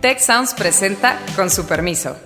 [0.00, 2.16] Tech Sounds presenta con su permiso.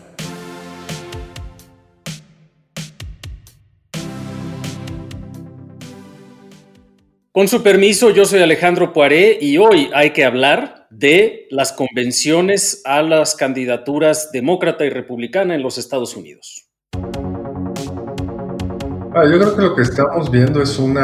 [7.32, 12.82] Con su permiso, yo soy Alejandro Poiré y hoy hay que hablar de las convenciones
[12.84, 16.68] a las candidaturas demócrata y republicana en los Estados Unidos.
[19.14, 20.98] Ah, yo creo que lo que estamos viendo es un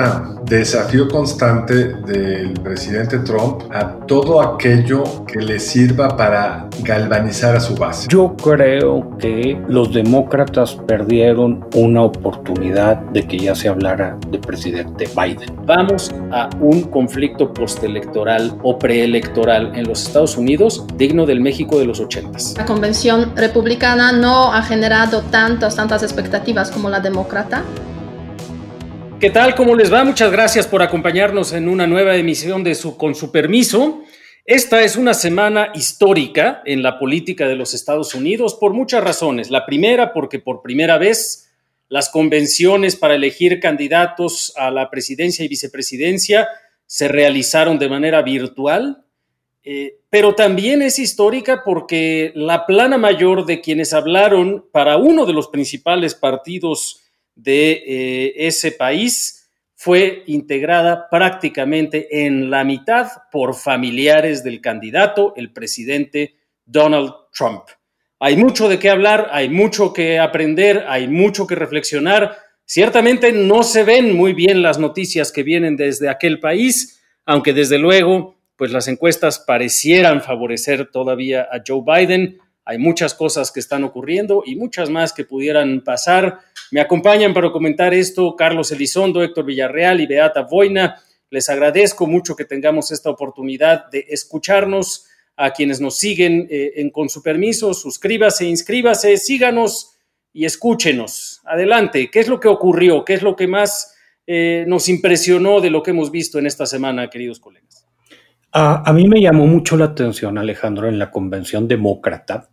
[0.48, 7.74] desafío constante del presidente Trump a todo aquello que le sirva para galvanizar a su
[7.74, 8.08] base.
[8.08, 15.08] Yo creo que los demócratas perdieron una oportunidad de que ya se hablara de presidente
[15.14, 15.54] Biden.
[15.66, 21.84] Vamos a un conflicto postelectoral o preelectoral en los Estados Unidos digno del México de
[21.84, 22.38] los 80.
[22.56, 27.62] La convención republicana no ha generado tantas, tantas expectativas como la demócrata.
[29.20, 29.56] ¿Qué tal?
[29.56, 30.04] ¿Cómo les va?
[30.04, 34.04] Muchas gracias por acompañarnos en una nueva emisión de su Con su permiso.
[34.44, 39.50] Esta es una semana histórica en la política de los Estados Unidos por muchas razones.
[39.50, 41.50] La primera, porque por primera vez
[41.88, 46.46] las convenciones para elegir candidatos a la presidencia y vicepresidencia
[46.86, 49.04] se realizaron de manera virtual.
[49.64, 55.32] Eh, pero también es histórica porque la plana mayor de quienes hablaron para uno de
[55.32, 57.07] los principales partidos
[57.38, 65.52] de eh, ese país fue integrada prácticamente en la mitad por familiares del candidato, el
[65.52, 67.62] presidente Donald Trump.
[68.18, 72.36] Hay mucho de qué hablar, hay mucho que aprender, hay mucho que reflexionar.
[72.64, 77.78] Ciertamente no se ven muy bien las noticias que vienen desde aquel país, aunque desde
[77.78, 82.40] luego, pues las encuestas parecieran favorecer todavía a Joe Biden.
[82.68, 86.40] Hay muchas cosas que están ocurriendo y muchas más que pudieran pasar.
[86.70, 91.00] Me acompañan para comentar esto Carlos Elizondo, Héctor Villarreal y Beata Boina.
[91.30, 96.90] Les agradezco mucho que tengamos esta oportunidad de escucharnos a quienes nos siguen eh, en,
[96.90, 97.72] con su permiso.
[97.72, 99.96] Suscríbase, inscríbase, síganos
[100.34, 101.40] y escúchenos.
[101.46, 103.02] Adelante, ¿qué es lo que ocurrió?
[103.02, 106.66] ¿Qué es lo que más eh, nos impresionó de lo que hemos visto en esta
[106.66, 107.86] semana, queridos colegas?
[108.50, 112.48] a mí me llamó mucho la atención, Alejandro, en la convención demócrata,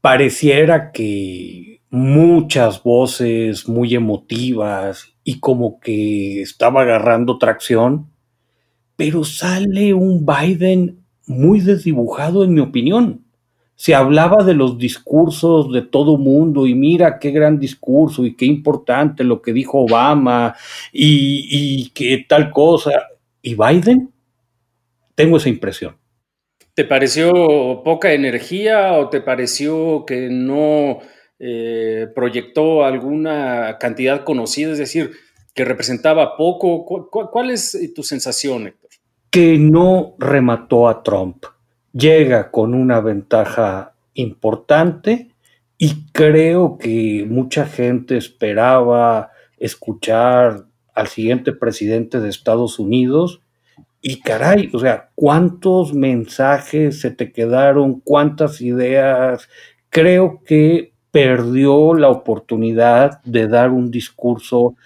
[0.00, 8.10] pareciera que muchas voces muy emotivas y como que estaba agarrando tracción,
[8.96, 13.24] pero sale un Biden muy desdibujado en mi opinión.
[13.74, 18.44] Se hablaba de los discursos de todo mundo y mira qué gran discurso y qué
[18.44, 20.54] importante lo que dijo Obama
[20.92, 22.90] y, qué tal cosa.
[23.40, 24.12] ¿Y Biden?
[25.14, 25.96] Tengo esa impresión.
[26.80, 31.00] ¿Te pareció poca energía o te pareció que no
[31.38, 35.10] eh, proyectó alguna cantidad conocida, es decir,
[35.54, 36.86] que representaba poco?
[37.10, 38.88] ¿Cuál, es tu sensación, Héctor?
[39.28, 41.44] Que no remató a Trump.
[41.92, 45.32] Llega con una ventaja importante
[45.76, 50.64] y creo que mucha gente esperaba escuchar
[50.94, 53.42] al siguiente presidente de Estados Unidos
[54.02, 58.00] y caray, o sea, ¿cuántos mensajes se te quedaron?
[58.00, 59.48] ¿Cuántas ideas?
[59.90, 64.76] Creo que perdió la oportunidad de dar un discurso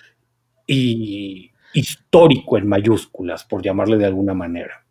[0.67, 4.85] histórico en mayúsculas, por llamarle de alguna manera.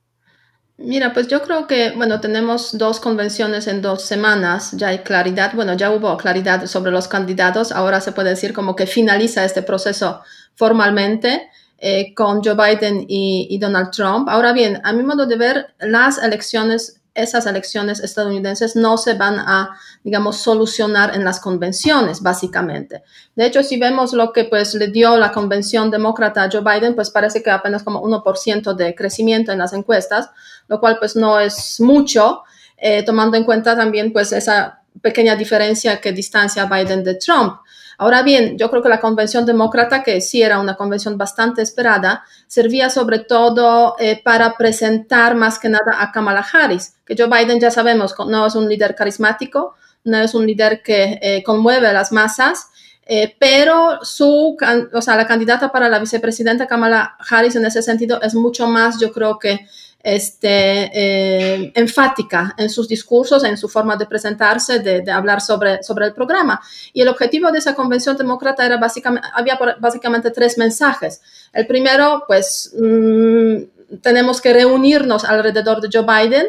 [0.78, 5.54] Mira, pues yo creo que, bueno, tenemos dos convenciones en dos semanas, ya hay claridad,
[5.54, 9.62] bueno, ya hubo claridad sobre los candidatos, ahora se puede decir como que finaliza este
[9.62, 10.22] proceso
[10.56, 14.30] formalmente eh, con Joe Biden y, Donald Trump.
[14.30, 19.40] Ahora bien, a mi modo de ver, las elecciones, esas elecciones estadounidenses no se van
[19.40, 23.04] a, digamos, solucionar en las convenciones, básicamente.
[23.36, 26.96] De hecho, si vemos lo que pues le dio la convención demócrata a Joe Biden,
[26.96, 30.30] pues parece que apenas como 1% de crecimiento en las encuestas,
[30.68, 32.44] lo cual pues no es mucho,
[32.78, 37.58] eh, tomando en cuenta también pues esa pequeña diferencia que distancia Biden de Trump.
[38.04, 42.26] Ahora bien, yo creo que la convención demócrata, que sí era una convención bastante esperada,
[42.48, 47.62] servía sobre todo eh, para presentar más que nada a Kamala Harris, que Joe Biden
[47.62, 52.12] ya sabemos no es un líder carismático, no es un líder que eh, conmueve las
[52.12, 52.72] masas,
[53.06, 54.58] eh, pero su,
[54.94, 59.00] o sea, la candidata para la vicepresidenta Kamala Harris en ese sentido es mucho más,
[59.00, 59.66] yo creo que
[60.04, 66.08] este, eh, enfática en sus discursos, en su forma de presentarse, de, hablar sobre, sobre
[66.08, 66.62] el programa.
[66.92, 71.22] Y el objetivo de esa convención demócrata era básicamente, había básicamente tres mensajes.
[71.54, 73.58] El primero, pues, mm,
[74.02, 76.48] tenemos que reunirnos alrededor de Joe Biden,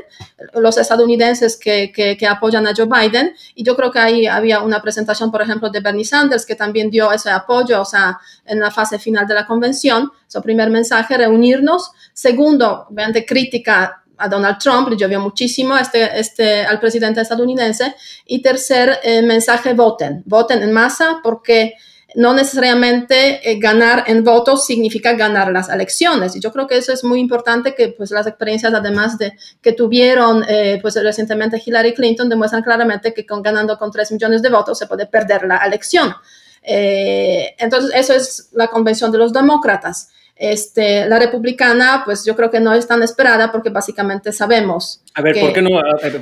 [0.55, 3.35] los estadounidenses que, que, apoyan a Joe Biden.
[3.55, 6.91] Y yo creo que ahí había una presentación, por ejemplo, de Bernie Sanders, que también
[6.91, 10.11] dio ese apoyo, o sea, en la fase final de la convención.
[10.27, 11.93] Su primer mensaje, reunirnos.
[12.13, 17.95] Segundo, obviamente, crítica a Donald Trump, le llovió muchísimo este, este, al presidente estadounidense.
[18.27, 21.75] Y tercer eh, mensaje, voten, voten en masa porque
[22.15, 26.37] no necesariamente eh, ganar en votos significa ganar las elecciones.
[26.37, 29.73] Y yo creo que eso es muy importante que pues, las experiencias, además de que
[29.73, 34.49] tuvieron eh, pues, recientemente Hillary Clinton, demuestran claramente que con, ganando con 3 millones de
[34.49, 36.15] votos se puede perder la elección.
[36.63, 40.11] Eh, entonces, eso es la convención de los demócratas.
[40.37, 45.01] Este, la republicana, pues yo creo que no es tan esperada porque básicamente sabemos.
[45.15, 45.71] A ver, ¿por qué no?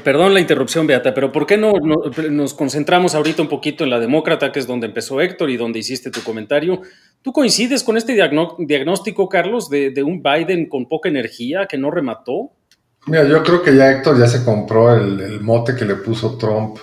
[0.04, 1.72] Perdón la interrupción, Beata, pero ¿por qué no,
[2.30, 5.78] nos concentramos ahorita un poquito en la demócrata, que es donde empezó Héctor y donde
[5.78, 6.82] hiciste tu comentario?
[7.22, 12.50] ¿Tú coincides con este diagnóstico, Carlos, de, un Biden con poca energía que no remató?
[13.06, 16.76] Mira, yo creo que ya Héctor ya se compró el mote que le puso Trump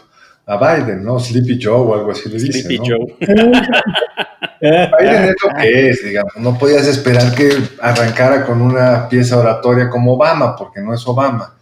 [0.49, 1.19] a Biden, ¿no?
[1.19, 2.63] Sleepy Joe o algo así le dice.
[2.63, 3.17] Sleepy Joe.
[4.61, 6.35] Lo que es, digamos.
[6.37, 7.51] No podías esperar que
[7.81, 11.55] arrancara con una pieza oratoria como Obama, porque no es Obama.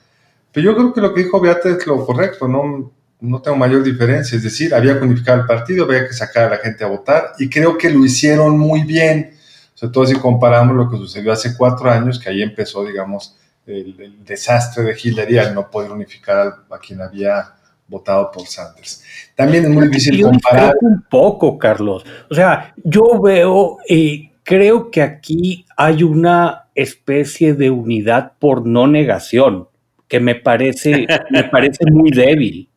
[0.51, 3.83] Pero yo creo que lo que dijo Beata es lo correcto, no, no tengo mayor
[3.83, 4.35] diferencia.
[4.35, 7.33] Es decir, había que unificar el partido, había que sacar a la gente a votar,
[7.37, 9.33] y creo que lo hicieron muy bien.
[9.73, 14.23] Sobre todo si comparamos lo que sucedió hace cuatro años, que ahí empezó, digamos, el,
[14.25, 17.56] desastre de Hillary al no poder unificar a quien había
[17.87, 19.03] votado por Sanders.
[19.35, 20.75] También es muy difícil comparar.
[20.81, 22.03] Un poco, Carlos.
[22.29, 28.87] O sea, yo veo y creo que aquí hay una especie de unidad por no
[28.87, 29.67] negación
[30.07, 32.69] que me parece, me parece muy débil.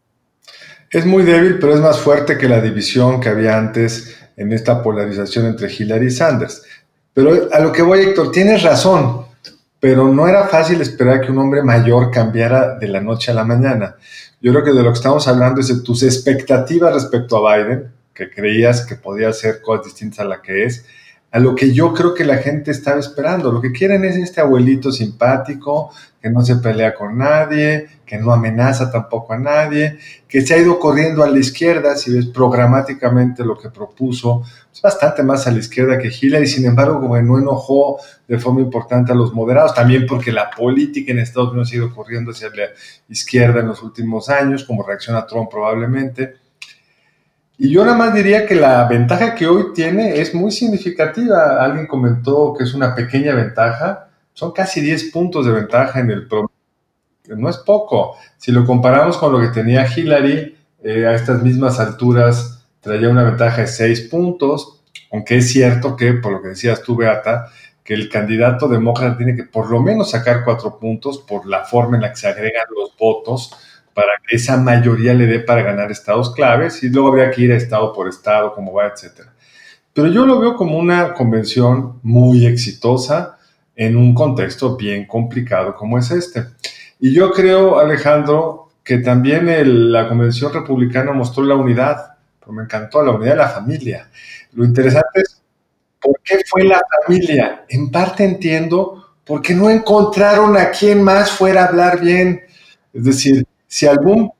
[0.90, 4.82] Es muy débil, pero es más fuerte que la división que había antes en esta
[4.82, 6.62] polarización entre Hillary y Sanders.
[7.14, 9.26] Pero a lo que voy, Héctor, tienes razón,
[9.78, 13.44] pero no era fácil esperar que un hombre mayor cambiara de la noche a la
[13.44, 13.96] mañana.
[14.40, 17.92] Yo creo que de lo que estamos hablando es de tus expectativas respecto a Biden,
[18.14, 20.86] que creías que podía ser cosas distintas a la que es,
[21.32, 23.52] a lo que yo creo que la gente estaba esperando.
[23.52, 28.32] Lo que quieren es este abuelito simpático, que no se pelea con nadie, que no
[28.32, 33.44] amenaza tampoco a nadie, que se ha ido corriendo a la izquierda, si ves programáticamente
[33.44, 34.42] lo que propuso,
[34.72, 38.60] es bastante más a la izquierda que Hillary, sin embargo, como no enojó de forma
[38.60, 42.48] importante a los moderados, también porque la política en Estados Unidos ha ido corriendo hacia
[42.48, 42.66] la
[43.08, 46.34] izquierda en los últimos años, como reacción a Trump probablemente.
[47.62, 51.62] Y yo nada más diría que la ventaja que hoy tiene es muy significativa.
[51.62, 54.08] Alguien comentó que es una pequeña ventaja.
[54.32, 56.54] Son casi 10 puntos de ventaja en el promedio.
[57.36, 58.16] No es poco.
[58.38, 63.24] Si lo comparamos con lo que tenía Hillary eh, a estas mismas alturas, traía una
[63.24, 64.80] ventaja de 6 puntos.
[65.12, 67.50] Aunque es cierto que, por lo que decías tú, Beata,
[67.84, 71.96] que el candidato demócrata tiene que por lo menos sacar 4 puntos por la forma
[71.96, 73.52] en la que se agregan los votos
[74.00, 77.52] para que esa mayoría le dé para ganar estados claves y luego habría que ir
[77.52, 79.34] a estado por estado, como va, etcétera.
[79.92, 83.36] Pero yo lo veo como una convención muy exitosa
[83.76, 86.46] en un contexto bien complicado como es este.
[86.98, 93.02] Y yo creo, Alejandro, que también la convención republicana mostró la unidad, pero me encantó
[93.02, 94.08] la unidad de la familia.
[94.52, 95.42] Lo interesante es,
[96.00, 97.66] ¿por qué fue la familia?
[97.68, 102.40] En parte entiendo, porque no encontraron a quien más fuera a hablar bien.
[102.94, 104.32] Es decir, si algún,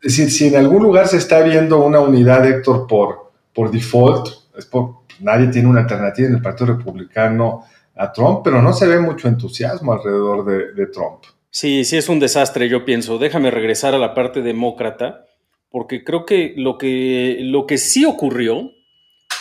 [0.00, 4.64] decir, si en algún lugar se está viendo una unidad, Héctor, por, por default, es
[4.64, 7.64] por, nadie tiene una alternativa en el Partido Republicano
[7.96, 11.24] a Trump, pero no se ve mucho entusiasmo alrededor de, de Trump.
[11.50, 13.18] Sí, sí es un desastre, yo pienso.
[13.18, 15.26] Déjame regresar a la parte demócrata,
[15.68, 18.70] porque creo que lo que, lo que sí ocurrió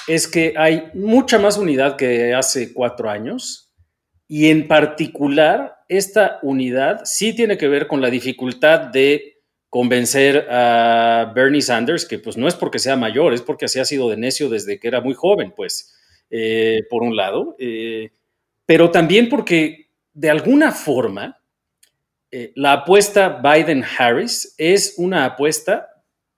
[0.07, 3.62] es que hay mucha más unidad que hace cuatro años
[4.27, 9.33] y en particular esta unidad sí tiene que ver con la dificultad de
[9.69, 13.85] convencer a Bernie Sanders, que pues no es porque sea mayor, es porque así ha
[13.85, 15.95] sido de necio desde que era muy joven, pues,
[16.29, 18.11] eh, por un lado, eh,
[18.65, 21.39] pero también porque de alguna forma
[22.29, 25.89] eh, la apuesta Biden-Harris es una apuesta,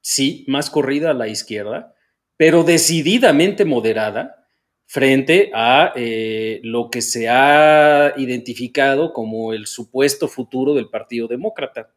[0.02, 1.94] sí, más corrida a la izquierda,
[2.38, 4.45] pero decididamente moderada,
[4.86, 11.92] frente a eh, lo que se ha identificado como el supuesto futuro del Partido Demócrata.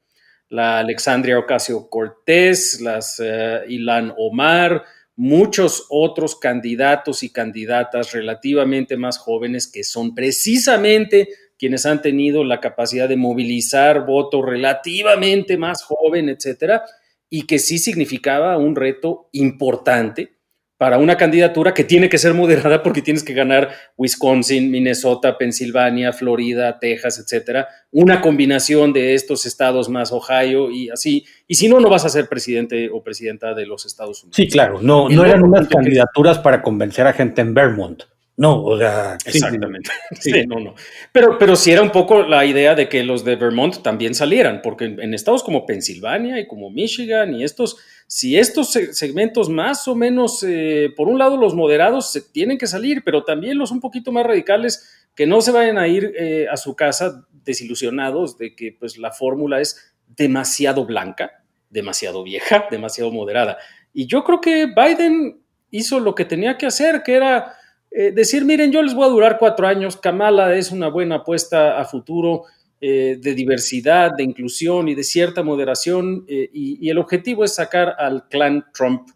[0.48, 9.18] La Alexandria Ocasio Cortés, las uh, Ilan Omar, muchos otros candidatos y candidatas relativamente más
[9.18, 11.28] jóvenes que son precisamente
[11.58, 16.84] quienes han tenido la capacidad de movilizar votos relativamente más joven, etcétera,
[17.28, 20.37] y que sí significaba un reto importante
[20.78, 26.12] para una candidatura que tiene que ser moderada porque tienes que ganar Wisconsin, Minnesota, Pensilvania,
[26.12, 31.26] Florida, Texas, etcétera, una combinación de estos estados más Ohio y así.
[31.46, 34.36] Y si no, no vas a ser presidente o presidenta de los Estados Unidos.
[34.36, 38.04] Sí, claro, no, no eran unas candidaturas para convencer a gente en Vermont.
[38.38, 39.18] No, o sea.
[39.24, 39.90] Exactamente.
[40.20, 40.46] Sí.
[40.46, 40.74] no, no.
[41.12, 44.62] Pero, pero sí era un poco la idea de que los de Vermont también salieran,
[44.62, 49.96] porque en, estados como Pensilvania y como Michigan y estos, si estos segmentos más o
[49.96, 53.80] menos, eh, por un lado los moderados se tienen que salir, pero también los un
[53.80, 58.54] poquito más radicales que no se vayan a ir eh, a su casa desilusionados de
[58.54, 63.58] que pues la fórmula es demasiado blanca, demasiado vieja, demasiado moderada.
[63.92, 65.40] Y yo creo que Biden
[65.72, 67.57] hizo lo que tenía que hacer, que era
[67.90, 71.78] eh, decir, miren, yo les voy a durar cuatro años, Kamala es una buena apuesta
[71.78, 72.44] a futuro
[72.80, 77.94] eh, de diversidad, de inclusión y de cierta moderación, y, y, el objetivo es sacar
[77.98, 79.08] al clan Trump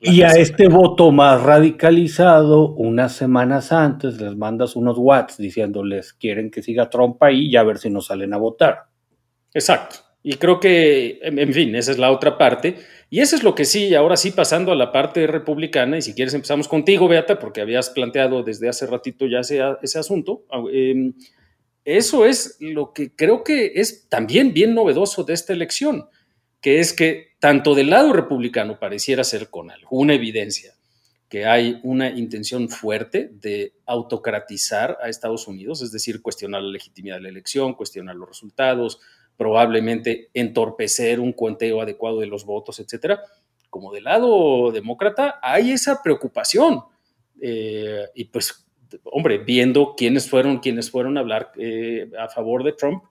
[0.00, 6.50] y, a este voto más radicalizado, unas semanas antes les mandas unos watts diciéndoles quieren
[6.50, 8.84] que siga Trump ahí y a ver si nos salen a votar.
[9.52, 9.96] Exacto.
[10.22, 12.76] Y creo que, en fin, esa es la otra parte.
[13.10, 16.14] Y eso es lo que sí, ahora sí pasando a la parte republicana, y si
[16.14, 20.44] quieres empezamos contigo, Beata, porque habías planteado desde hace ratito ya ese, ese asunto.
[20.72, 21.12] Em,
[21.84, 26.06] eso es lo que creo que es también bien novedoso de esta elección
[26.60, 30.74] que es que tanto del lado republicano pareciera ser con alguna evidencia
[31.28, 37.16] que hay una intención fuerte de autocratizar a Estados Unidos, es decir, cuestionar la legitimidad
[37.16, 38.98] de la elección, cuestionar los resultados,
[39.40, 43.22] probablemente entorpecer un conteo adecuado de los votos, etcétera.
[43.70, 46.82] Como del lado demócrata hay esa preocupación.
[47.40, 48.68] Eh, y pues,
[49.04, 53.04] hombre, viendo quiénes fueron quienes fueron a hablar eh, a favor de Trump,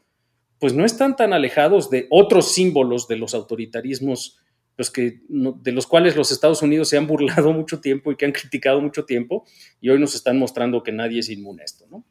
[0.60, 4.38] pues no están tan alejados de otros símbolos de los autoritarismos,
[4.78, 8.26] los que, de los cuales los Estados Unidos se han burlado mucho tiempo y que
[8.26, 9.46] han criticado mucho tiempo,
[9.82, 12.06] y hoy nos están mostrando que nadie es inmune a esto, ¿no?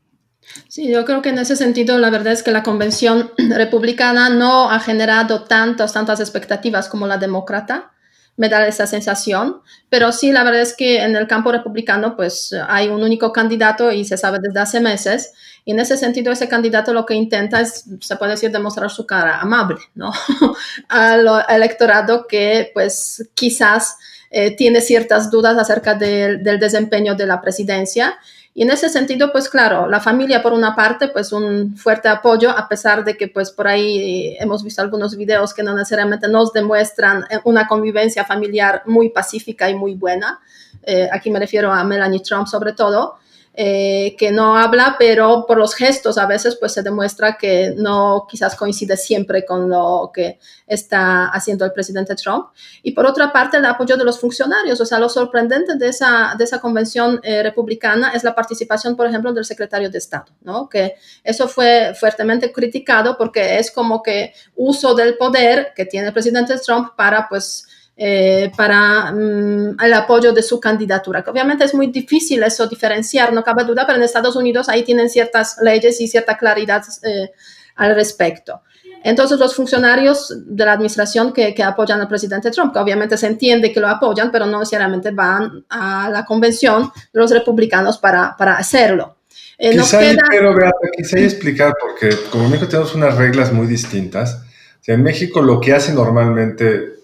[0.69, 4.71] Sí, yo creo que en ese sentido la verdad es que la convención republicana no
[4.71, 7.93] ha generado tantas, tantas expectativas como la demócrata.
[8.37, 12.55] Me da esa sensación, pero sí, la verdad es que en el campo republicano pues
[12.69, 15.33] hay un único candidato y se sabe desde hace meses,
[15.65, 19.07] y en ese sentido ese candidato lo que intenta es, se puede decir, demostrar su
[19.07, 20.13] cara amable, ¿no?
[20.89, 23.97] Al electorado que pues quizás
[24.31, 28.19] eh, tiene ciertas dudas acerca del desempeño de la presidencia
[28.59, 32.51] y en ese sentido, pues claro, la familia por una parte, pues un fuerte apoyo,
[32.51, 36.53] a pesar de que pues por ahí hemos visto algunos videos que no necesariamente nos
[36.53, 40.41] demuestran eh, una convivencia familiar muy pacífica y muy buena.
[40.83, 43.21] Eh, aquí me refiero a Melanie Trump sobre todo.
[43.61, 48.25] Eh, que no habla, pero por los gestos a veces pues se demuestra que no
[48.31, 52.51] quizás coincide siempre con lo que está haciendo el presidente Trump.
[52.85, 54.81] Y por otra parte, el apoyo de los funcionarios.
[54.81, 59.09] O sea, lo sorprendente de esa, de esa convención eh, republicana es la participación, por
[59.09, 60.69] ejemplo, del secretario de Estado, ¿no?
[60.69, 66.13] Que eso fue fuertemente criticado porque es como que uso del poder que tiene el
[66.13, 67.67] presidente Trump para pues
[68.01, 71.25] eh, para mm, el apoyo de su candidatura.
[71.25, 74.85] Que obviamente es muy difícil eso diferenciar, no cabe duda, pero en Estados Unidos ahí
[74.85, 77.33] tienen ciertas leyes y cierta claridad eh,
[77.75, 78.63] al respecto.
[79.03, 83.27] Entonces, los funcionarios de la administración que, que, apoyan al presidente Trump, que obviamente se
[83.27, 88.37] entiende que lo apoyan, pero no necesariamente van a la convención de los republicanos para,
[88.37, 89.17] para hacerlo.
[89.59, 90.23] Eh, quizá, queda...
[90.31, 94.41] pero Beata, quizá explicar, porque como en México tenemos unas reglas muy distintas.
[94.87, 96.98] en México lo que hace normalmente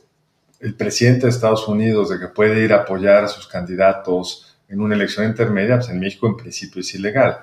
[0.65, 4.81] el presidente de Estados Unidos de que puede ir a apoyar a sus candidatos en
[4.81, 7.41] una elección intermedia, pues en México en principio es ilegal.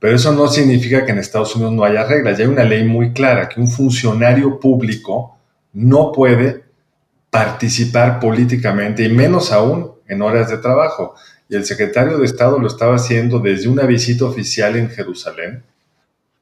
[0.00, 2.36] Pero eso no significa que en Estados Unidos no haya reglas.
[2.36, 5.38] Ya hay una ley muy clara que un funcionario público
[5.72, 6.64] no puede
[7.30, 11.14] participar políticamente y menos aún en horas de trabajo.
[11.48, 15.62] Y el secretario de Estado lo estaba haciendo desde una visita oficial en Jerusalén.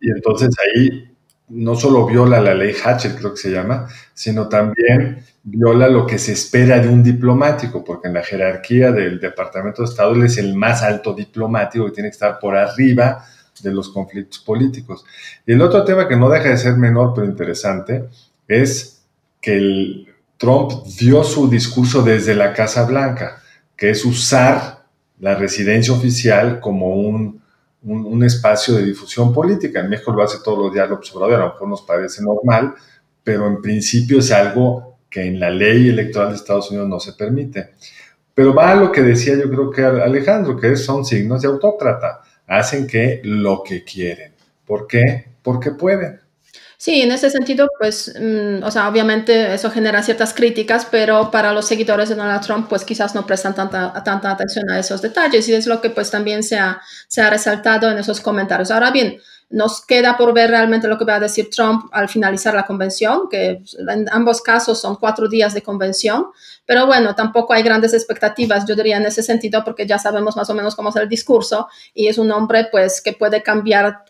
[0.01, 1.15] Y entonces ahí
[1.49, 6.19] no solo viola la ley Hatchet, creo que se llama, sino también viola lo que
[6.19, 10.39] se espera de un diplomático, porque en la jerarquía del Departamento de Estado él es
[10.39, 13.25] el más alto diplomático que tiene que estar por arriba
[13.63, 15.05] de los conflictos políticos.
[15.47, 18.09] Y el otro tema que no deja de ser menor pero interesante
[18.49, 19.05] es
[19.41, 23.41] que el Trump dio su discurso desde la Casa Blanca,
[23.77, 24.85] que es usar
[25.21, 27.41] la residencia oficial como un,
[27.85, 29.79] un, espacio de difusión política.
[29.79, 32.75] En México lo hace todos los días López Obrador, a lo mejor nos parece normal,
[33.23, 37.13] pero en principio es algo que en la ley electoral de Estados Unidos no se
[37.13, 37.71] permite.
[38.35, 42.23] Pero va a lo que decía yo creo que Alejandro, que son signos de autócrata.
[42.47, 44.33] Hacen que lo que quieren.
[44.67, 45.29] ¿Por qué?
[45.43, 46.21] Porque pueden.
[46.79, 51.53] Sí, en ese sentido, pues, mm, o sea, obviamente eso genera ciertas críticas, pero para
[51.53, 55.55] los seguidores de Donald Trump, pues quizás no prestan tanta, atención a esos detalles y
[55.55, 58.71] es lo que pues también se ha, se ha resaltado en esos comentarios.
[58.71, 62.55] Ahora bien, Nos queda por ver realmente lo que va a decir Trump al finalizar
[62.55, 66.27] la convención, que en ambos casos son cuatro días de convención,
[66.65, 70.51] pero bueno, tampoco hay grandes expectativas, yo diría, en ese sentido, porque ya sabemos más
[70.51, 74.05] o menos cómo es el discurso y es un hombre pues que puede cambiar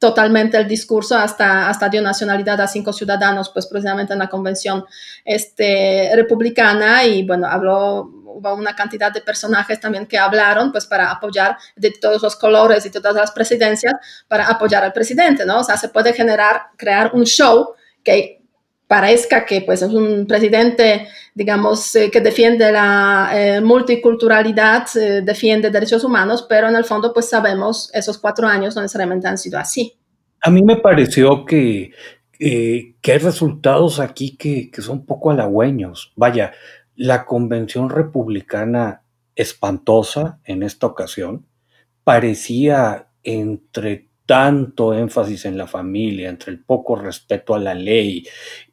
[0.00, 4.84] totalmente el discurso, hasta, hasta dio nacionalidad a cinco ciudadanos, pues precisamente en la convención
[5.26, 11.10] este, republicana y bueno, habló, hubo una cantidad de personajes también que hablaron, pues para
[11.10, 13.94] apoyar de todos los colores y todas las presidencias,
[14.28, 15.60] para apoyar al presidente, ¿no?
[15.60, 18.40] O sea, se puede generar, crear un show que
[18.90, 25.70] parezca que pues es un presidente, digamos, eh, que defiende la eh, multiculturalidad, eh, defiende
[25.70, 29.60] derechos humanos, pero en el fondo pues sabemos esos cuatro años no necesariamente han sido
[29.60, 29.94] así.
[30.42, 31.92] A mí me pareció que,
[32.36, 36.12] que hay resultados aquí que, que son poco halagüeños.
[36.16, 36.50] Vaya,
[37.00, 39.04] la convención republicana
[39.34, 41.46] espantosa en esta ocasión
[42.04, 48.26] parecía entre tanto énfasis en la familia, entre el poco respeto a la ley,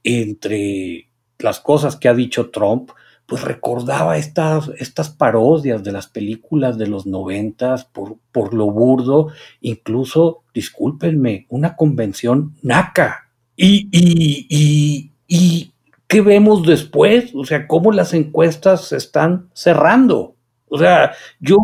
[0.04, 1.08] entre
[1.40, 2.92] las cosas que ha dicho Trump,
[3.26, 9.30] pues recordaba estas, estas parodias de las películas de los noventas por, por lo burdo,
[9.62, 13.32] incluso, discúlpenme, una convención naca.
[13.56, 15.72] Y, y, y, y,
[16.08, 17.32] ¿qué vemos después?
[17.36, 20.36] O sea, cómo las encuestas se están cerrando.
[20.70, 21.58] O sea, yo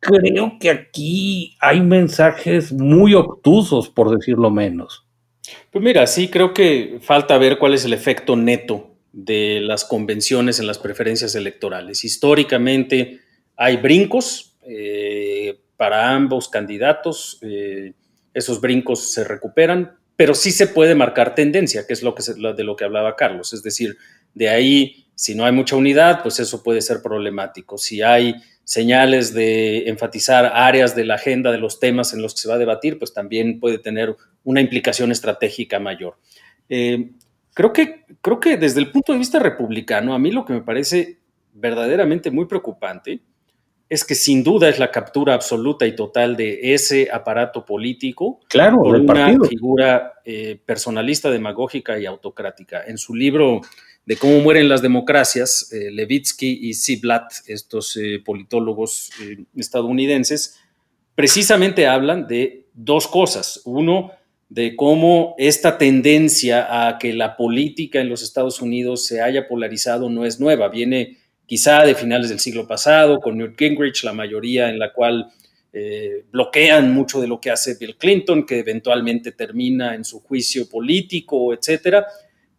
[0.00, 5.06] creo que aquí hay mensajes muy obtusos, por decirlo menos.
[5.70, 10.60] Pues mira, sí creo que falta ver cuál es el efecto neto de las convenciones
[10.60, 12.04] en las preferencias electorales.
[12.04, 13.20] Históricamente
[13.56, 17.92] hay brincos eh, para ambos candidatos, eh,
[18.34, 22.64] esos brincos se recuperan, pero sí se puede marcar tendencia, que es lo que de
[22.64, 23.52] lo que hablaba Carlos.
[23.52, 23.96] Es decir,
[24.34, 27.78] de ahí, si no hay mucha unidad, pues eso puede ser problemático.
[27.78, 28.34] Si hay
[28.64, 32.56] señales de enfatizar áreas de la agenda de los temas en los que se va
[32.56, 36.18] a debatir, pues también puede tener una implicación estratégica mayor.
[36.68, 37.12] Eh,
[37.54, 40.62] creo, que, creo que desde el punto de vista republicano, a mí lo que me
[40.62, 41.20] parece
[41.52, 43.20] verdaderamente muy preocupante
[43.88, 48.78] es que sin duda es la captura absoluta y total de ese aparato político claro,
[48.82, 52.82] por una figura eh, personalista, demagógica y autocrática.
[52.86, 53.62] En su libro
[54.04, 59.10] de cómo mueren las democracias, eh, Levitsky y Ziblatt, estos eh, politólogos
[59.56, 60.58] estadounidenses,
[61.14, 63.62] precisamente hablan de dos cosas.
[63.64, 64.12] Uno,
[64.50, 70.08] de cómo esta tendencia a que la política en los Estados Unidos se haya polarizado
[70.08, 74.68] no es nueva, viene quizá de finales del siglo pasado, con Newt Gingrich, la mayoría
[74.68, 75.32] en la cual
[76.32, 81.52] bloquean mucho de lo que hace Bill Clinton, que eventualmente termina en su juicio político,
[81.52, 82.06] etcétera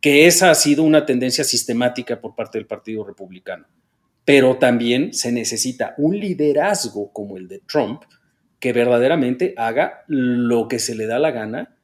[0.02, 3.65] que esa ha sido una tendencia sistemática por parte del Partido Republicano.
[4.25, 8.04] Pero también se necesita un liderazgo como el de Trump
[8.60, 11.78] que verdaderamente haga lo que se le da la gana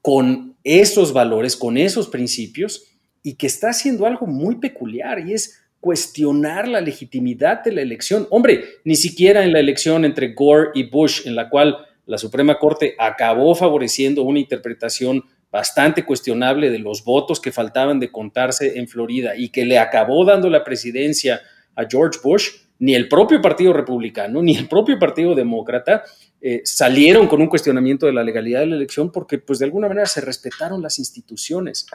[0.00, 2.84] con esos valores, con esos principios
[3.22, 8.28] y que está haciendo algo muy peculiar y es cuestionar la legitimidad de la elección.
[8.30, 12.56] Hombre, ni siquiera en la elección entre Gore y Bush, en la cual la Suprema
[12.56, 18.86] Corte acabó favoreciendo una interpretación bastante cuestionable de los votos que faltaban de contarse en
[18.86, 21.40] Florida y que le acabó dando la presidencia
[21.74, 26.04] a George Bush, ni el propio Partido Republicano, ni el propio Partido Demócrata
[26.40, 29.88] eh, salieron con un cuestionamiento de la legalidad de la elección porque pues de alguna
[29.88, 31.86] manera se respetaron las instituciones.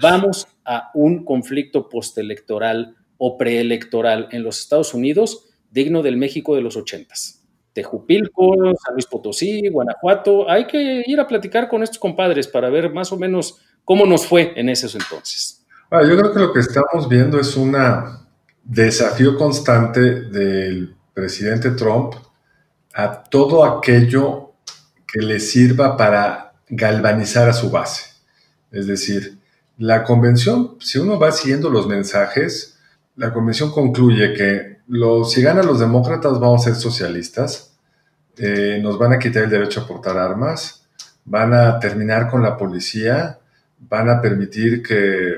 [0.00, 6.62] Vamos a un conflicto postelectoral o preelectoral en los Estados Unidos digno del México de
[6.62, 7.42] los ochentas.
[7.72, 10.50] Tejupilco, San Luis Potosí, Guanajuato.
[10.50, 14.26] Hay que ir a platicar con estos compadres para ver más o menos cómo nos
[14.26, 15.64] fue en esos entonces.
[15.90, 17.76] yo creo que lo que estamos viendo es un
[18.64, 22.14] desafío constante del presidente Trump
[22.94, 24.54] a todo aquello
[25.06, 28.10] que le sirva para galvanizar a su base.
[28.72, 29.38] Es decir,
[29.76, 32.75] la convención, si uno va siguiendo los mensajes,
[33.16, 37.76] la convención concluye que los, si ganan los demócratas vamos a ser socialistas,
[38.36, 40.86] eh, nos van a quitar el derecho a portar armas,
[41.24, 43.38] van a terminar con la policía,
[43.78, 45.30] van a permitir que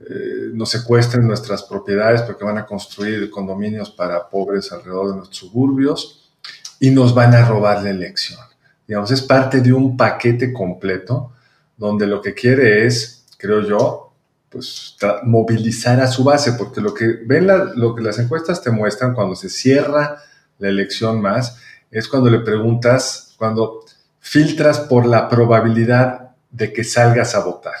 [0.00, 5.38] eh, nos secuestren nuestras propiedades porque van a construir condominios para pobres alrededor de nuestros
[5.38, 6.32] suburbios
[6.80, 8.40] y nos van a robar la elección.
[8.86, 11.32] Digamos, es parte de un paquete completo
[11.76, 14.07] donde lo que quiere es, creo yo,
[14.50, 19.14] pues, movilizar a su base, porque lo que ven lo que las encuestas te muestran
[19.14, 20.22] cuando se cierra
[20.58, 21.58] la elección más
[21.90, 23.84] es cuando le preguntas, cuando
[24.20, 27.74] filtras por la probabilidad de que salgas a votar.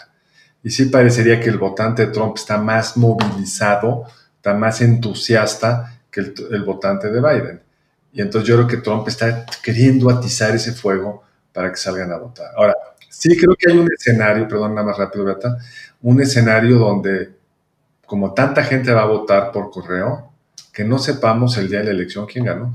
[0.62, 4.04] Y sí parecería que el votante de Trump está más movilizado,
[4.36, 7.62] está más entusiasta que el, el votante de Biden.
[8.12, 12.16] Y entonces yo creo que Trump está queriendo atizar ese fuego para que salgan a
[12.16, 12.52] votar.
[12.56, 12.74] Ahora,
[13.08, 15.58] sí creo que hay un escenario, perdón, nada más rápido, Beata,
[16.02, 17.30] un escenario donde
[18.06, 20.32] como tanta gente va a votar por correo,
[20.72, 22.74] que no sepamos el día de la elección quién ganó.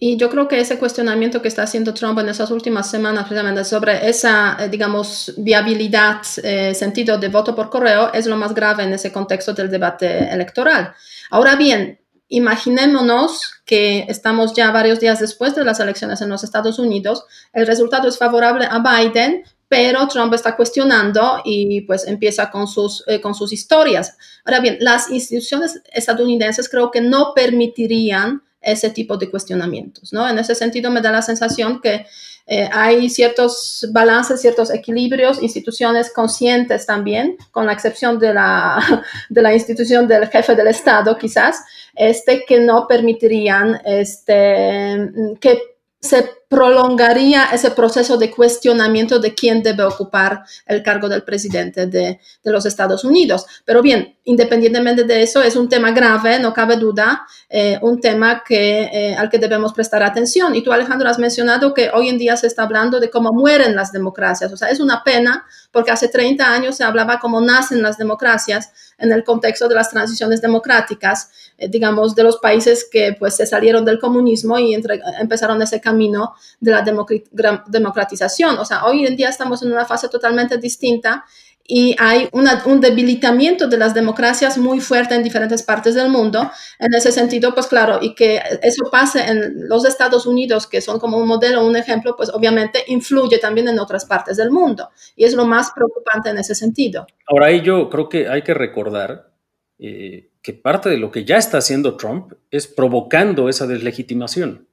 [0.00, 3.64] Y yo creo que ese cuestionamiento que está haciendo Trump en esas últimas semanas precisamente
[3.64, 8.84] sobre esa, eh, digamos, viabilidad, eh, sentido de voto por correo es lo más grave
[8.84, 10.94] en ese contexto del debate electoral.
[11.30, 16.78] Ahora bien, imaginémonos que estamos ya varios días después de las elecciones en los Estados
[16.78, 22.66] Unidos, el resultado es favorable a Biden, pero Trump está cuestionando y pues empieza con
[22.66, 24.16] sus, eh, con sus historias.
[24.44, 30.28] Ahora bien, las instituciones estadounidenses creo que no permitirían ese tipo de cuestionamientos, ¿no?
[30.28, 32.06] En ese sentido me da la sensación que
[32.50, 39.42] eh, hay ciertos balances, ciertos equilibrios, instituciones conscientes también, con la excepción de la, de
[39.42, 41.62] la institución del jefe del Estado, quizás,
[41.94, 45.60] este, que no permitirían este, que
[46.00, 52.20] se prolongaría ese proceso de cuestionamiento de quién debe ocupar el cargo del presidente de,
[52.44, 53.44] los Estados Unidos.
[53.66, 58.42] Pero bien, independientemente de eso, es un tema grave, no cabe duda, eh, un tema
[58.42, 60.54] que, eh, al que debemos prestar atención.
[60.54, 63.76] Y tú, Alejandro, has mencionado que hoy en día se está hablando de cómo mueren
[63.76, 64.50] las democracias.
[64.50, 68.72] O sea, es una pena porque hace 30 años se hablaba cómo nacen las democracias
[68.98, 73.46] en el contexto de las transiciones democráticas, eh, digamos, de los países que pues se
[73.46, 78.58] salieron del comunismo y empezaron ese camino de la democratización.
[78.58, 81.24] O sea, hoy en día estamos en una fase totalmente distinta
[81.70, 86.50] y hay un debilitamiento de las democracias muy fuerte en diferentes partes del mundo.
[86.78, 90.98] En ese sentido, pues claro, y que eso pase en los Estados Unidos, que son
[90.98, 94.88] como un modelo, un ejemplo, pues obviamente influye también en otras partes del mundo.
[95.14, 97.06] Y es lo más preocupante en ese sentido.
[97.26, 99.34] Ahora, yo creo que hay que recordar
[99.78, 104.67] eh, que parte de lo que ya está haciendo Trump es provocando esa deslegitimación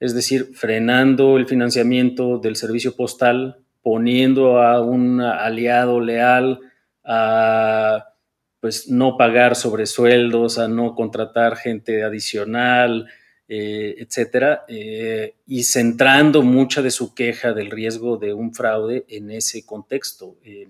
[0.00, 6.60] es decir, frenando el financiamiento del servicio postal, poniendo a un aliado leal
[7.04, 8.12] a
[8.60, 13.06] pues no pagar sobresueldos, a no contratar gente adicional,
[13.48, 19.30] eh, etcétera, eh, y centrando mucha de su queja del riesgo de un fraude en
[19.30, 20.36] ese contexto.
[20.42, 20.68] Eh,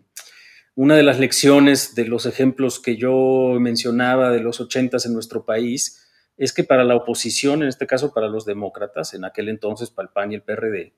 [0.74, 5.46] una de las lecciones de los ejemplos que yo mencionaba de los ochentas en nuestro
[5.46, 9.90] país es que para la oposición, en este caso para los demócratas, en aquel entonces
[9.90, 10.92] para el PAN y el PRD,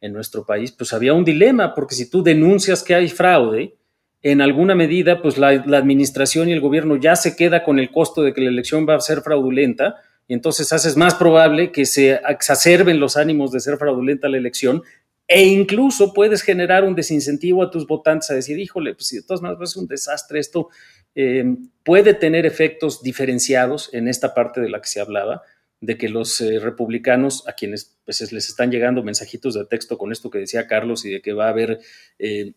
[0.00, 3.76] en nuestro país, pues había un dilema, porque si tú denuncias que hay fraude,
[4.22, 8.22] en alguna medida, pues la, administración y el gobierno ya se queda con el costo
[8.22, 12.20] de que la elección va a ser fraudulenta, y entonces haces más probable que se
[12.28, 14.82] exacerben los ánimos de ser fraudulenta la elección,
[15.26, 19.22] e incluso puedes generar un desincentivo a tus votantes a decir, híjole, pues si de
[19.22, 20.68] todas maneras es un desastre esto,
[21.14, 21.44] eh,
[21.82, 25.42] puede tener efectos diferenciados en esta parte de la que se hablaba,
[25.80, 30.12] de que los eh, republicanos, a quienes pues, les están llegando mensajitos de texto con
[30.12, 31.80] esto que decía Carlos y de que va a haber
[32.18, 32.52] eh,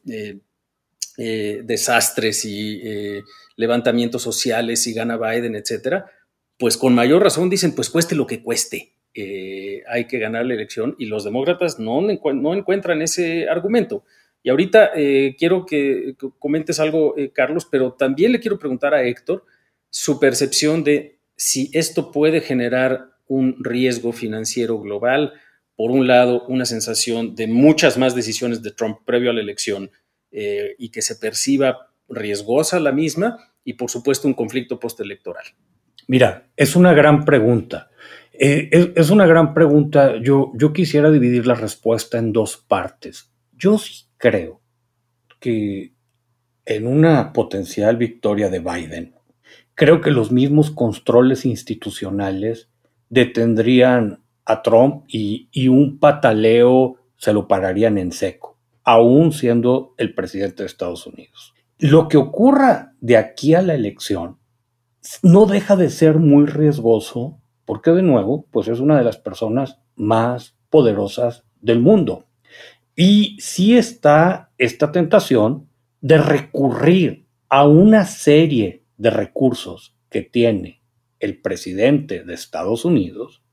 [1.63, 3.23] desastres y
[3.56, 6.12] levantamientos sociales y gana Biden, etcétera,
[6.60, 8.96] pues con mayor razón dicen, pues cueste lo que cueste.
[9.88, 14.03] Hay que ganar la elección y los demócratas no, no encuentran ese argumento.
[14.43, 19.03] Y ahorita eh, quiero que, comentes algo, eh, Carlos, pero también le quiero preguntar a
[19.03, 19.43] Héctor
[19.89, 25.34] su percepción de si esto puede generar un riesgo financiero global.
[25.75, 29.91] Por un lado, una sensación de muchas más decisiones de Trump previo a la elección
[30.32, 35.43] eh, y que se perciba riesgosa la misma y, por supuesto, un conflicto postelectoral.
[36.08, 37.89] Mira, es una gran pregunta.
[38.39, 40.17] Es, una gran pregunta.
[40.21, 43.32] Yo, yo quisiera dividir la respuesta en dos partes.
[43.54, 44.62] Yo sí creo
[45.39, 45.93] que
[46.65, 49.15] en una potencial victoria de Biden,
[49.73, 52.69] creo que los mismos controles institucionales
[53.10, 60.63] detendrían a Trump y, un pataleo se lo pararían en seco, aún siendo el presidente
[60.63, 61.54] de Estados Unidos.
[61.80, 64.38] Lo que ocurra de aquí a la elección
[65.21, 69.77] no deja de ser muy riesgoso porque de nuevo, pues es una de las personas
[69.97, 72.25] más poderosas del mundo.
[72.95, 75.67] Y sí está esta tentación
[75.99, 80.82] de recurrir a una serie de recursos que tiene
[81.19, 83.43] el presidente de Estados Unidos,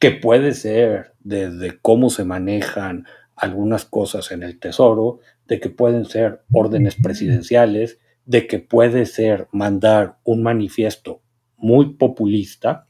[0.00, 3.06] que puede ser desde cómo se manejan
[3.36, 9.46] algunas cosas en el Tesoro, de que pueden ser órdenes presidenciales, de que puede ser
[9.52, 11.22] mandar un manifiesto
[11.56, 12.88] muy populista,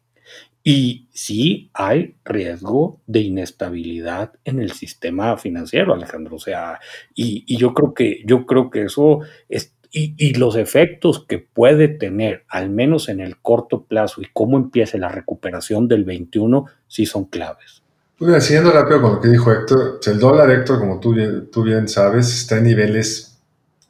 [0.68, 6.34] y sí hay riesgo de inestabilidad en el sistema financiero, Alejandro.
[6.34, 6.80] O sea,
[7.14, 12.46] y, yo creo que, yo creo que eso es, y, los efectos que puede tener,
[12.48, 17.26] al menos en el corto plazo, y cómo empiece la recuperación del 21, sí son
[17.26, 17.84] claves.
[18.18, 21.14] Pues siguiendo rápido con lo que dijo Héctor, el dólar, Héctor, como tú
[21.52, 23.38] tú bien sabes, está en niveles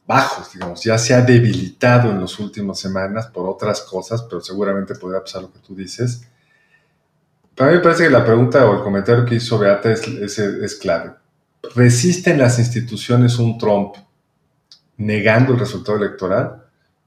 [0.05, 4.93] bajos, digamos, ya se ha debilitado en las últimas semanas por otras cosas, pero seguramente
[4.93, 6.21] podría pasar lo que tú dices.
[7.57, 11.15] Para mí me parece que la pregunta o el comentario que hizo Beata es, clave.
[11.73, 13.95] ¿Resisten las instituciones un Trump
[14.97, 16.65] negando el resultado electoral?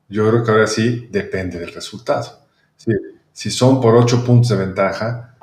[0.09, 2.41] Yo creo que ahora sí depende del resultado.
[3.33, 5.37] si son por ocho puntos de ventaja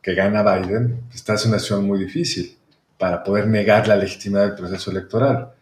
[0.00, 2.56] que gana Biden, está en una situación muy difícil
[2.98, 5.52] para poder negar la legitimidad del proceso electoral.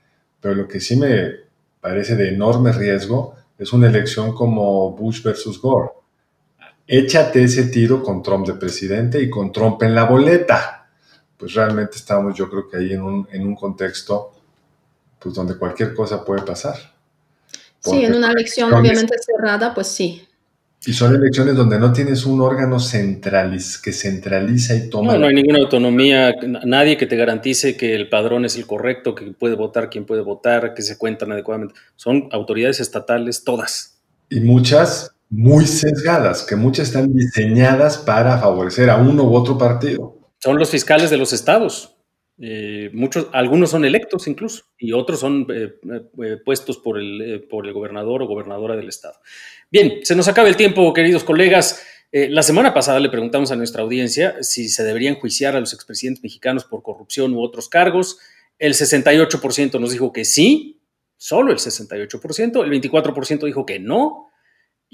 [0.41, 1.33] Pero lo que sí me
[1.81, 5.91] parece de enorme riesgo es una elección como Bush versus Gore
[6.87, 10.91] échate ese tiro con Trump de presidente y con Trump en la boleta.
[11.37, 14.33] Pues realmente estamos yo creo que ahí en un, en un contexto
[15.19, 16.77] pues donde cualquier cosa puede pasar.
[17.81, 20.27] sí, en una elección obviamente cerrada, pues sí.
[20.85, 25.13] Y son elecciones donde no tienes un órgano centraliz que centraliza y toma.
[25.13, 29.15] No, no hay ninguna autonomía, nadie que te garantice que el padrón es el correcto,
[29.15, 31.77] que puede votar quien puede votar, que se cuentan adecuadamente.
[31.95, 34.01] Son autoridades estatales todas.
[34.29, 40.19] Y muchas muy sesgadas, que muchas están diseñadas para favorecer a uno u otro partido.
[40.39, 41.97] Son los fiscales de los estados.
[42.39, 45.75] Eh, muchos, algunos son electos incluso y otros son eh,
[46.23, 49.15] eh, puestos por el, por el gobernador o gobernadora del estado.
[49.71, 51.83] Bien, se nos acaba el tiempo, queridos colegas.
[52.13, 56.23] la semana pasada le preguntamos a nuestra audiencia si se deberían juiciar a los expresidentes
[56.23, 58.19] mexicanos por corrupción u otros cargos.
[58.59, 60.83] El 68% nos dijo que sí,
[61.17, 64.29] solo el 68%, el 24% dijo que no,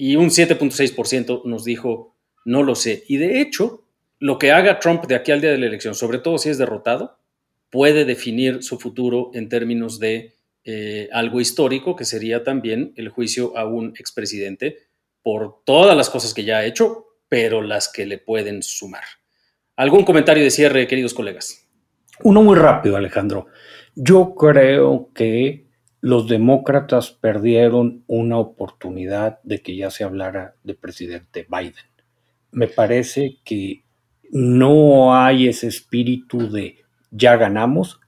[0.00, 3.02] y un 7.6% nos dijo, no lo sé.
[3.08, 3.82] Y de hecho,
[4.20, 6.56] lo que haga Trump de aquí al día de la elección, sobre todo si es
[6.56, 7.18] derrotado,
[7.68, 13.56] puede definir su futuro en términos de eh, algo histórico, que sería también el juicio
[13.58, 14.86] a un expresidente
[15.20, 19.02] por todas las cosas que ya ha hecho, pero las que le pueden sumar.
[19.74, 21.68] ¿Algún comentario de cierre, queridos colegas?
[22.22, 23.48] Uno muy rápido, Alejandro.
[23.96, 25.67] Yo creo que
[26.00, 31.74] los demócratas perdieron una oportunidad de que ya se hablara de presidente Biden.
[32.52, 33.82] Me parece que
[34.30, 36.78] no hay ese espíritu de
[37.10, 38.00] ya ganamos.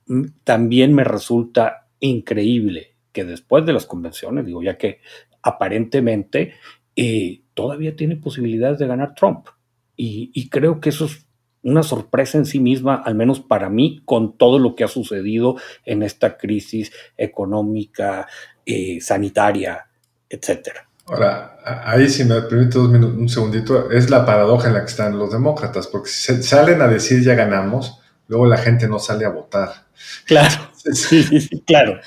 [0.44, 5.00] También me resulta increíble que después de las convenciones, digo, ya que
[5.42, 6.54] aparentemente
[6.96, 9.48] eh, todavía tiene posibilidades de ganar Trump.
[9.96, 11.26] Y, y creo que eso es
[11.62, 15.56] una sorpresa en sí misma, al menos para mí, con todo lo que ha sucedido
[15.84, 18.26] en esta crisis económica,
[18.64, 19.86] eh, sanitaria,
[20.28, 20.88] etcétera.
[21.06, 25.32] Ahora, ahí si me permite un segundito, es la paradoja en la que están los
[25.32, 29.86] demócratas, porque si salen a decir ya ganamos, luego la gente no sale a votar.
[30.24, 32.00] Claro, sí, sí, claro.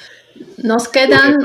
[0.57, 1.37] Nos quedan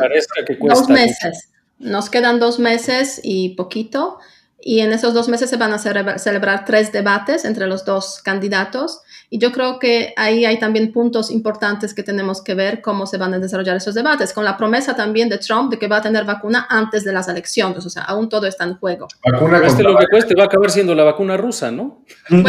[0.60, 4.18] dos meses, nos quedan dos meses y poquito
[4.60, 9.02] y en esos dos meses se van a celebrar tres debates entre los dos candidatos
[9.30, 13.18] y yo creo que ahí hay también puntos importantes que tenemos que ver cómo se
[13.18, 16.02] van a desarrollar esos debates, con la promesa también de Trump de que va a
[16.02, 19.06] tener vacuna antes de las elecciones, o sea, aún todo está en juego.
[19.30, 22.04] Vacuna cueste lo que cueste, va a acabar siendo la vacuna rusa, ¿no?
[22.30, 22.48] no,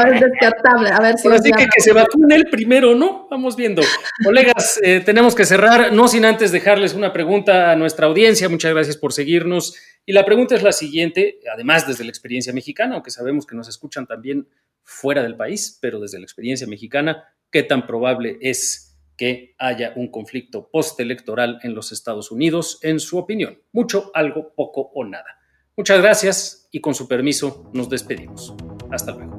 [0.00, 0.90] es descartable.
[0.90, 1.28] A ver si...
[1.28, 3.26] así que que se vacune el primero, ¿no?
[3.30, 3.82] Vamos viendo.
[4.22, 8.48] Colegas, eh, tenemos que cerrar, no sin antes dejarles una pregunta a nuestra audiencia.
[8.48, 9.74] Muchas gracias por seguirnos.
[10.06, 13.68] Y la pregunta es la siguiente, además desde la experiencia mexicana, aunque sabemos que nos
[13.68, 14.48] escuchan también
[14.82, 20.10] fuera del país, pero desde la experiencia mexicana, ¿qué tan probable es que haya un
[20.10, 23.62] conflicto postelectoral en los Estados Unidos, en su opinión?
[23.72, 25.38] Mucho, algo, poco o nada.
[25.76, 28.54] Muchas gracias y con su permiso nos despedimos.
[28.90, 29.38] Hasta luego.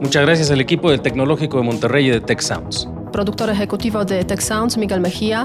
[0.00, 2.88] Muchas gracias al equipo del Tecnológico de Monterrey y de Tech Sounds.
[3.12, 5.44] Productor ejecutivo de Tech Sounds, Miguel Mejía.